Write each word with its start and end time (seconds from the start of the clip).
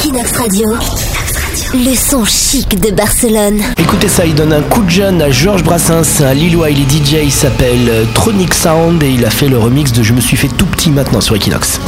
Equinox 0.00 0.32
Radio. 0.32 0.66
Le 1.74 1.94
son 1.94 2.24
chic 2.24 2.80
de 2.80 2.90
Barcelone. 2.90 3.60
Écoutez 3.76 4.08
ça, 4.08 4.24
il 4.24 4.34
donne 4.34 4.54
un 4.54 4.62
coup 4.62 4.82
de 4.82 4.88
jeune 4.88 5.20
à 5.20 5.30
Georges 5.30 5.62
Brassens, 5.62 6.22
un 6.22 6.32
Lillois, 6.32 6.70
il 6.70 6.88
DJ, 6.88 7.16
il 7.24 7.30
s'appelle 7.30 7.86
euh, 7.90 8.04
Tronic 8.14 8.54
Sound 8.54 9.02
et 9.02 9.10
il 9.10 9.26
a 9.26 9.30
fait 9.30 9.48
le 9.48 9.58
remix 9.58 9.92
de 9.92 10.02
Je 10.02 10.14
me 10.14 10.22
suis 10.22 10.38
fait 10.38 10.48
tout 10.48 10.64
petit 10.64 10.90
maintenant 10.90 11.20
sur 11.20 11.36
Equinox. 11.36 11.80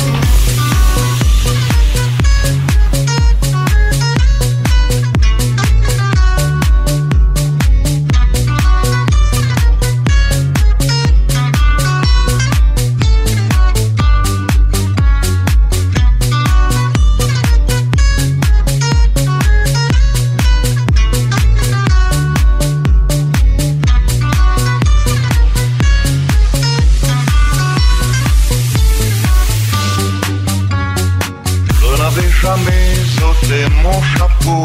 jamais 32.43 32.95
ôter 33.23 33.65
mon 33.85 34.03
chapeau 34.15 34.65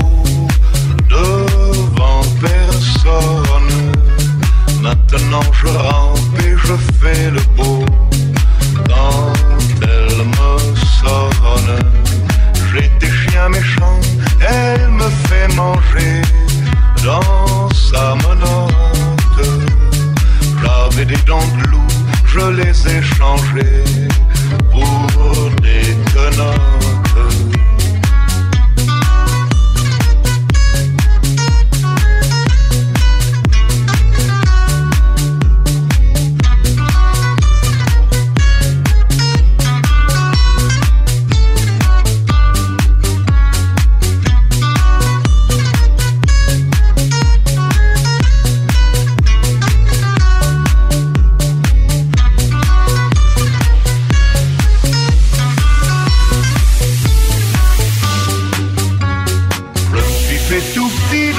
devant 1.10 2.24
personne. 2.42 3.74
Maintenant 4.82 5.48
je 5.54 5.68
rampe 5.68 6.40
et 6.40 6.56
je 6.66 6.76
fais 7.00 7.30
le 7.30 7.42
beau 7.56 7.86
quand 8.90 9.34
elle 9.84 10.20
me 10.38 10.54
sonne. 11.00 11.78
J'ai 12.72 12.90
des 13.00 13.14
chiens 13.14 13.50
méchants, 13.50 14.00
elle 14.42 14.90
me 14.90 15.10
fait 15.28 15.48
manger 15.56 16.22
dans 17.04 17.70
sa 17.70 18.16
menotte. 18.16 19.48
J'avais 20.62 21.06
des 21.06 21.22
dents 21.28 21.50
de 21.60 21.68
loup, 21.70 21.92
je 22.26 22.44
les 22.60 22.76
ai 22.94 23.02
changées 23.04 23.84
pour 24.72 25.47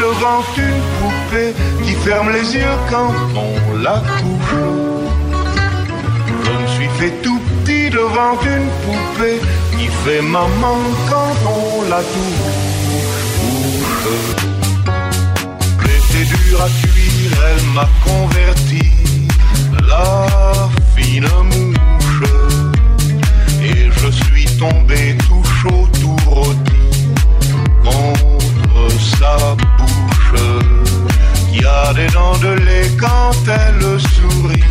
Devant 0.08 0.42
une 0.56 0.82
poupée 0.98 1.52
qui 1.84 1.92
ferme 1.92 2.30
les 2.32 2.54
yeux 2.54 2.76
quand 2.90 3.12
on 3.36 3.76
la 3.76 4.02
touche. 4.18 4.56
Je 6.44 6.50
me 6.50 6.66
suis 6.66 6.88
fait 6.98 7.10
tout 7.22 7.38
petit 7.40 7.90
devant 7.90 8.32
une 8.40 8.68
poupée 8.84 9.38
qui 9.76 9.86
fait 10.04 10.22
maman 10.22 10.78
quand 11.10 11.34
on 11.46 11.82
la 11.90 11.98
touche. 11.98 12.68
Dur 16.48 16.60
à 16.60 16.68
cuire, 16.68 17.38
elle 17.50 17.64
m'a 17.74 17.88
gênant 32.08 32.36
de 32.38 32.48
lait 32.64 32.90
quand 32.98 33.32
elle 33.46 34.00
sourit. 34.00 34.62